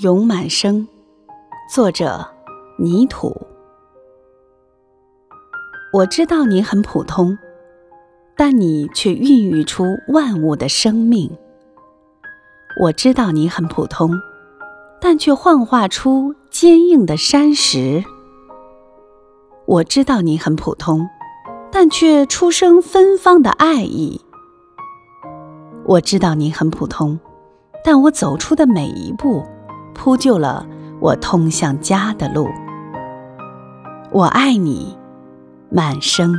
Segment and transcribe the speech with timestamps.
[0.00, 0.86] 咏满生，
[1.72, 2.28] 作者
[2.78, 3.34] 泥土。
[5.90, 7.38] 我知道你很普通，
[8.36, 11.34] 但你却孕育出万物的生命。
[12.78, 14.20] 我知道你很普通，
[15.00, 18.04] 但却幻化出坚硬的山石。
[19.64, 21.08] 我知道你很普通，
[21.72, 24.20] 但却出生芬芳的爱意。
[25.86, 27.18] 我知道你很普通，
[27.82, 29.42] 但我走出的每一步。
[29.96, 30.64] 铺就了
[31.00, 32.48] 我通向家的路。
[34.12, 34.96] 我爱你，
[35.70, 36.32] 满生。